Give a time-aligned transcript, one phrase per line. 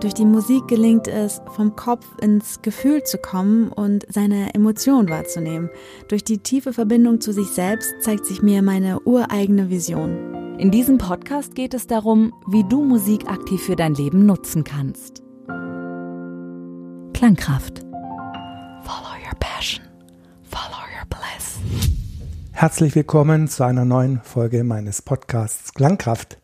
[0.00, 5.70] Durch die Musik gelingt es, vom Kopf ins Gefühl zu kommen und seine Emotionen wahrzunehmen.
[6.06, 10.56] Durch die tiefe Verbindung zu sich selbst zeigt sich mir meine ureigene Vision.
[10.56, 15.24] In diesem Podcast geht es darum, wie du Musik aktiv für dein Leben nutzen kannst.
[17.12, 17.80] Klangkraft.
[18.84, 19.84] Follow your passion.
[20.44, 21.58] Follow your bliss.
[22.52, 26.38] Herzlich willkommen zu einer neuen Folge meines Podcasts Klangkraft.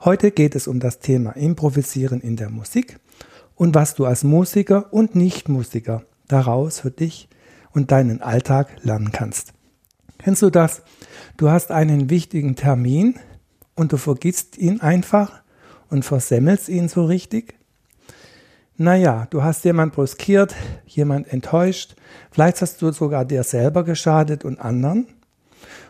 [0.00, 3.00] Heute geht es um das Thema Improvisieren in der Musik
[3.56, 7.28] und was du als Musiker und Nichtmusiker daraus für dich
[7.72, 9.54] und deinen Alltag lernen kannst.
[10.18, 10.82] Kennst du das?
[11.36, 13.18] Du hast einen wichtigen Termin
[13.74, 15.42] und du vergisst ihn einfach
[15.90, 17.54] und versemmelst ihn so richtig?
[18.76, 20.54] Naja, du hast jemand bruskiert,
[20.86, 21.96] jemand enttäuscht,
[22.30, 25.08] vielleicht hast du sogar dir selber geschadet und anderen.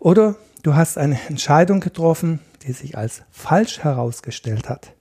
[0.00, 4.94] Oder du hast eine Entscheidung getroffen, die sich als falsch herausgestellt hat.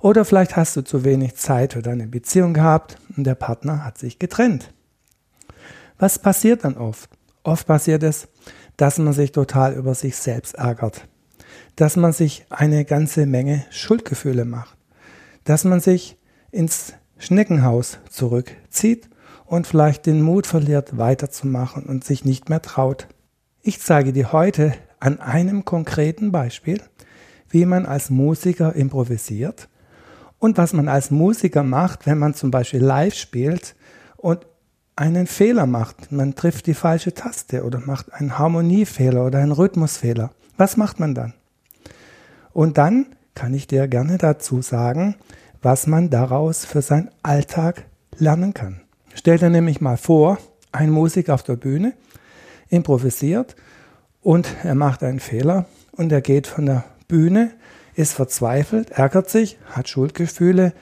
[0.00, 3.96] Oder vielleicht hast du zu wenig Zeit für deine Beziehung gehabt und der Partner hat
[3.96, 4.72] sich getrennt.
[5.98, 7.08] Was passiert dann oft?
[7.42, 8.28] Oft passiert es,
[8.76, 11.06] dass man sich total über sich selbst ärgert,
[11.76, 14.76] dass man sich eine ganze Menge Schuldgefühle macht,
[15.44, 16.18] dass man sich
[16.50, 19.08] ins Schneckenhaus zurückzieht
[19.46, 23.08] und vielleicht den Mut verliert, weiterzumachen und sich nicht mehr traut.
[23.62, 26.80] Ich zeige dir heute an einem konkreten Beispiel,
[27.50, 29.68] wie man als Musiker improvisiert
[30.38, 33.76] und was man als Musiker macht, wenn man zum Beispiel live spielt
[34.16, 34.46] und
[34.96, 36.10] einen Fehler macht.
[36.10, 40.30] Man trifft die falsche Taste oder macht einen Harmoniefehler oder einen Rhythmusfehler.
[40.56, 41.34] Was macht man dann?
[42.54, 45.16] Und dann kann ich dir gerne dazu sagen,
[45.60, 47.84] was man daraus für seinen Alltag
[48.16, 48.80] lernen kann.
[49.12, 50.38] Stell dir nämlich mal vor,
[50.72, 51.92] ein Musiker auf der Bühne
[52.70, 53.54] improvisiert
[54.24, 57.52] und er macht einen Fehler und er geht von der Bühne,
[57.94, 60.72] ist verzweifelt, ärgert sich, hat Schuldgefühle,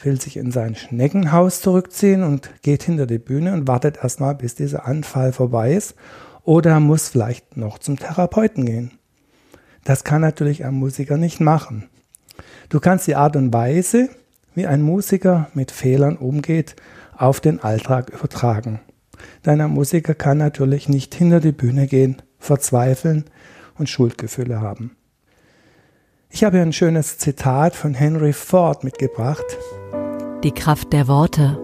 [0.00, 4.54] will sich in sein Schneckenhaus zurückziehen und geht hinter die Bühne und wartet erstmal, bis
[4.54, 5.96] dieser Anfall vorbei ist.
[6.44, 8.92] Oder muss vielleicht noch zum Therapeuten gehen.
[9.84, 11.88] Das kann natürlich ein Musiker nicht machen.
[12.68, 14.10] Du kannst die Art und Weise,
[14.54, 16.76] wie ein Musiker mit Fehlern umgeht,
[17.16, 18.80] auf den Alltag übertragen.
[19.42, 23.24] Dein Musiker kann natürlich nicht hinter die Bühne gehen verzweifeln
[23.78, 24.96] und Schuldgefühle haben.
[26.30, 29.44] Ich habe ein schönes Zitat von Henry Ford mitgebracht.
[30.44, 31.58] Die Kraft der Worte.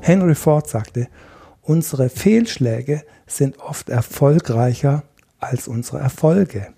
[0.00, 1.08] Henry Ford sagte,
[1.62, 5.02] unsere Fehlschläge sind oft erfolgreicher
[5.38, 6.68] als unsere Erfolge.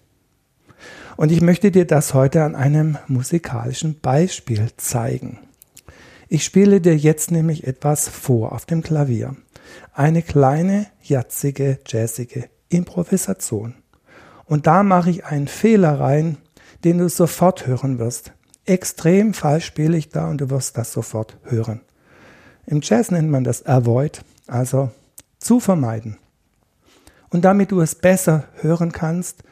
[1.17, 5.39] Und ich möchte dir das heute an einem musikalischen Beispiel zeigen.
[6.29, 9.37] Ich spiele dir jetzt nämlich etwas vor auf dem Klavier
[9.93, 13.75] eine kleine, jatzige, jazzige Improvisation.
[14.47, 16.39] Und da mache ich einen Fehler rein,
[16.85, 18.33] den du sofort hören wirst.
[18.65, 21.81] Extrem falsch spiele ich da und du wirst das sofort hören.
[22.67, 24.91] Im Jazz nennt man das Avoid, also
[25.39, 26.19] zu vermeiden.
[27.31, 29.45] Und damit du es besser hören kannst,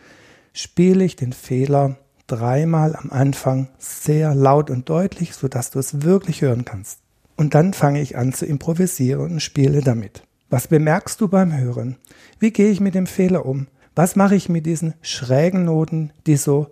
[0.52, 1.96] spiele ich den Fehler
[2.26, 6.98] dreimal am Anfang sehr laut und deutlich, sodass du es wirklich hören kannst.
[7.38, 10.24] Und dann fange ich an zu improvisieren und spiele damit.
[10.50, 11.96] Was bemerkst du beim Hören?
[12.40, 13.68] Wie gehe ich mit dem Fehler um?
[13.94, 16.66] Was mache ich mit diesen schrägen Noten, die so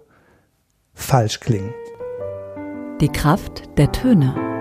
[0.93, 1.73] falsch klingen?
[3.01, 4.56] Die Kraft der Töne.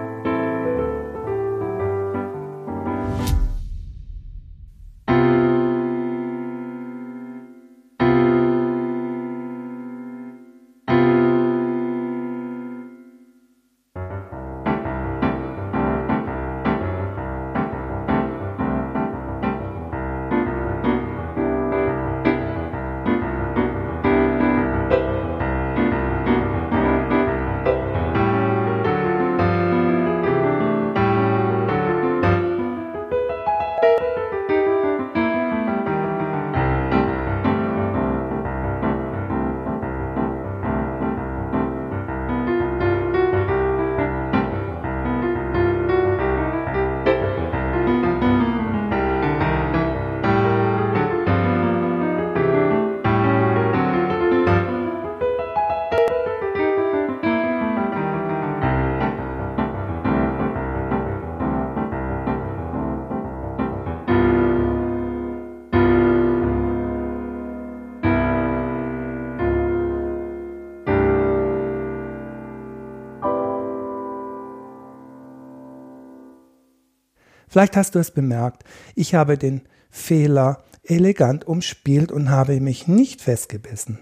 [77.55, 78.66] Vielleicht hast du es bemerkt,
[78.96, 83.99] ich habe den Fehler elegant umspielt und habe mich nicht festgebissen.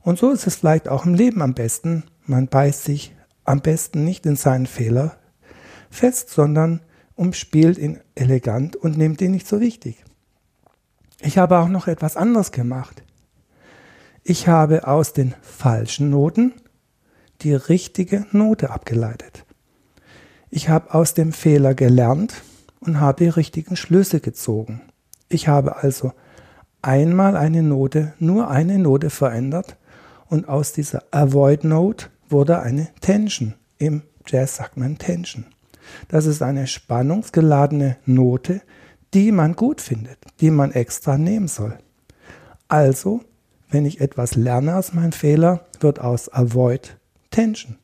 [0.00, 2.02] Und so ist es vielleicht auch im Leben am besten.
[2.26, 3.14] Man beißt sich
[3.44, 5.16] am besten nicht in seinen Fehler
[5.90, 6.80] fest, sondern
[7.14, 10.04] umspielt ihn elegant und nimmt ihn nicht so wichtig.
[11.20, 13.04] Ich habe auch noch etwas anderes gemacht.
[14.24, 16.52] Ich habe aus den falschen Noten
[17.42, 19.44] die richtige Note abgeleitet.
[20.50, 22.42] Ich habe aus dem Fehler gelernt
[22.84, 24.82] und habe die richtigen Schlüsse gezogen.
[25.28, 26.12] Ich habe also
[26.82, 29.76] einmal eine Note, nur eine Note verändert
[30.28, 33.54] und aus dieser Avoid Note wurde eine Tension.
[33.78, 35.46] Im Jazz sagt man Tension.
[36.08, 38.62] Das ist eine spannungsgeladene Note,
[39.14, 41.78] die man gut findet, die man extra nehmen soll.
[42.68, 43.20] Also,
[43.68, 46.96] wenn ich etwas lerne aus meinem Fehler, wird aus Avoid
[47.30, 47.76] Tension.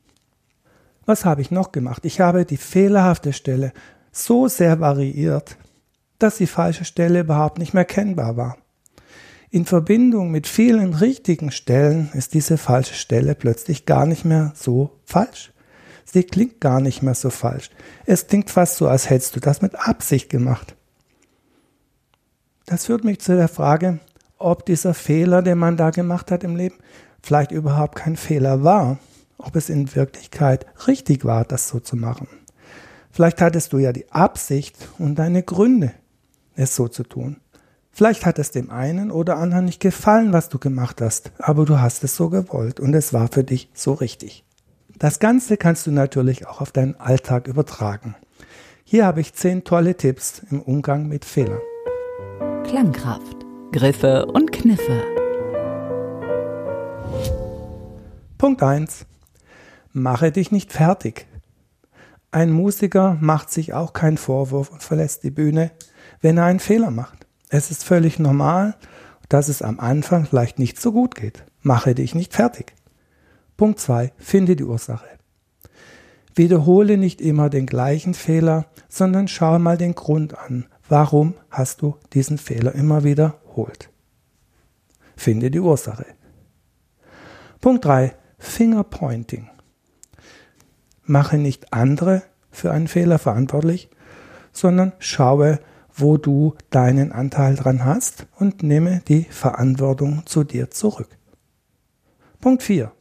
[1.05, 2.05] Was habe ich noch gemacht?
[2.05, 3.73] Ich habe die fehlerhafte Stelle
[4.11, 5.57] so sehr variiert,
[6.17, 8.57] dass die falsche Stelle überhaupt nicht mehr kennbar war.
[9.51, 14.91] In Verbindung mit vielen richtigen Stellen ist diese falsche Stelle plötzlich gar nicht mehr so
[15.05, 15.51] falsch.
[16.05, 17.69] Sie klingt gar nicht mehr so falsch.
[18.05, 20.75] Es klingt fast so, als hättest du das mit Absicht gemacht.
[22.65, 23.99] Das führt mich zu der Frage,
[24.37, 26.75] ob dieser Fehler, den man da gemacht hat im Leben,
[27.21, 28.99] vielleicht überhaupt kein Fehler war,
[29.39, 32.27] ob es in Wirklichkeit richtig war, das so zu machen.
[33.11, 35.91] Vielleicht hattest du ja die Absicht und deine Gründe,
[36.55, 37.37] es so zu tun.
[37.91, 41.79] Vielleicht hat es dem einen oder anderen nicht gefallen, was du gemacht hast, aber du
[41.79, 44.45] hast es so gewollt und es war für dich so richtig.
[44.97, 48.15] Das Ganze kannst du natürlich auch auf deinen Alltag übertragen.
[48.83, 51.61] Hier habe ich zehn tolle Tipps im Umgang mit Fehlern.
[52.63, 53.37] Klangkraft,
[53.71, 55.03] Griffe und Kniffe.
[58.37, 59.05] Punkt 1.
[59.91, 61.28] Mache dich nicht fertig.
[62.31, 65.71] Ein Musiker macht sich auch keinen Vorwurf und verlässt die Bühne,
[66.21, 67.25] wenn er einen Fehler macht.
[67.49, 68.75] Es ist völlig normal,
[69.29, 71.43] dass es am Anfang vielleicht nicht so gut geht.
[71.61, 72.73] Mache dich nicht fertig.
[73.57, 74.13] Punkt 2.
[74.17, 75.07] Finde die Ursache.
[76.35, 80.67] Wiederhole nicht immer den gleichen Fehler, sondern schau mal den Grund an.
[80.87, 83.89] Warum hast du diesen Fehler immer wiederholt?
[85.15, 86.05] Finde die Ursache.
[87.59, 88.13] Punkt 3.
[88.37, 89.49] Fingerpointing.
[91.09, 92.21] Mache nicht andere
[92.51, 93.89] für einen Fehler verantwortlich,
[94.51, 95.59] sondern schaue,
[95.93, 101.09] wo du deinen Anteil dran hast und nehme die Verantwortung zu dir zurück.
[102.39, 102.91] Punkt 4.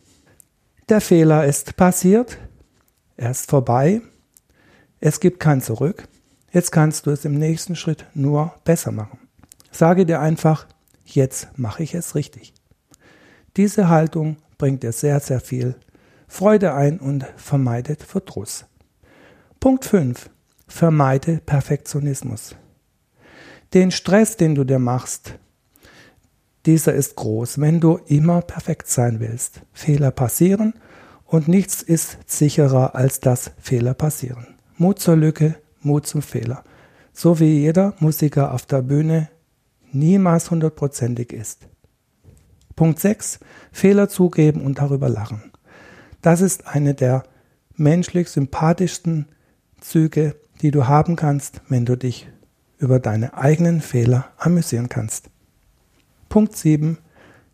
[0.88, 2.38] Der Fehler ist passiert,
[3.16, 4.00] er ist vorbei,
[5.00, 6.08] es gibt kein Zurück,
[6.50, 9.19] jetzt kannst du es im nächsten Schritt nur besser machen.
[9.70, 10.66] Sage dir einfach,
[11.04, 12.54] jetzt mache ich es richtig.
[13.56, 15.76] Diese Haltung bringt dir sehr, sehr viel
[16.28, 18.66] Freude ein und vermeidet Verdruss.
[19.58, 20.30] Punkt 5.
[20.69, 22.54] Vermeide Perfektionismus.
[23.75, 25.38] Den Stress, den du dir machst,
[26.66, 29.62] dieser ist groß, wenn du immer perfekt sein willst.
[29.72, 30.75] Fehler passieren
[31.25, 34.58] und nichts ist sicherer, als dass Fehler passieren.
[34.76, 36.62] Mut zur Lücke, Mut zum Fehler.
[37.12, 39.30] So wie jeder Musiker auf der Bühne
[39.92, 41.66] niemals hundertprozentig ist.
[42.76, 43.40] Punkt 6.
[43.73, 45.50] Fehler zugeben und darüber lachen.
[46.22, 47.25] Das ist eine der
[47.76, 49.26] menschlich sympathischsten
[49.80, 52.28] Züge, die du haben kannst, wenn du dich
[52.78, 55.30] über deine eigenen Fehler amüsieren kannst.
[56.28, 56.98] Punkt 7.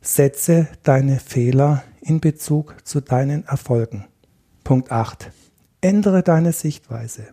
[0.01, 4.07] Setze deine Fehler in Bezug zu deinen Erfolgen.
[4.65, 5.31] Punkt 8.
[5.81, 7.29] Ändere deine Sichtweise.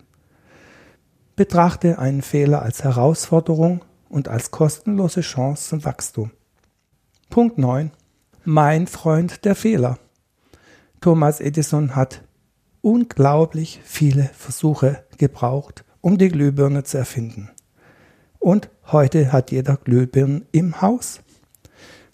[1.35, 6.31] Betrachte einen Fehler als Herausforderung und als kostenlose Chance zum Wachstum.
[7.29, 7.91] Punkt 9.
[8.43, 9.97] Mein Freund der Fehler.
[11.01, 12.21] Thomas Edison hat
[12.81, 17.49] unglaublich viele Versuche gebraucht, um die Glühbirne zu erfinden.
[18.37, 21.21] Und heute hat jeder Glühbirnen im Haus.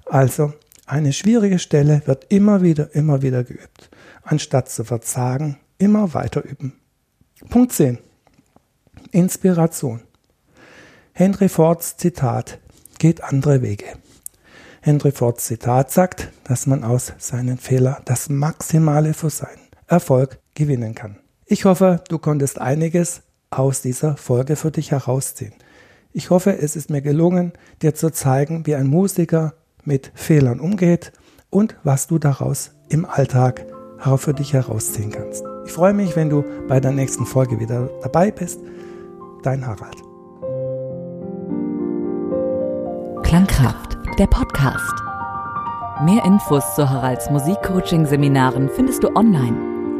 [0.05, 0.53] Also
[0.85, 3.89] eine schwierige Stelle wird immer wieder, immer wieder geübt.
[4.23, 6.71] Anstatt zu verzagen, immer weiter üben.
[7.49, 7.97] Punkt 10.
[9.11, 9.99] Inspiration.
[11.11, 12.59] Henry Fords Zitat
[12.99, 13.85] geht andere Wege.
[14.81, 20.95] Henry Fords Zitat sagt, dass man aus seinen Fehlern das Maximale für seinen Erfolg gewinnen
[20.95, 21.17] kann.
[21.45, 25.53] Ich hoffe, du konntest einiges aus dieser Folge für dich herausziehen.
[26.11, 29.53] Ich hoffe, es ist mir gelungen, dir zu zeigen, wie ein Musiker
[29.83, 31.13] mit Fehlern umgeht
[31.49, 33.65] und was du daraus im Alltag
[34.17, 35.43] für dich herausziehen kannst.
[35.65, 38.59] Ich freue mich, wenn du bei der nächsten Folge wieder dabei bist.
[39.43, 39.95] Dein Harald.
[43.23, 44.93] Klangkraft der Podcast.
[46.03, 49.55] Mehr Infos zu Haralds Musikcoaching-Seminaren findest du online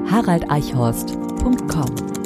[0.10, 2.17] haraldeichhorst.com.